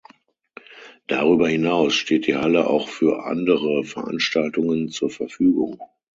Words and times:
Darüber 1.05 1.47
hinaus 1.47 1.93
steht 1.93 2.25
die 2.25 2.35
Halle 2.35 2.65
auch 2.65 2.87
für 2.89 3.23
andere 3.23 3.83
Veranstaltungen 3.83 4.89
zur 4.89 5.11
Verfügung. 5.11 5.79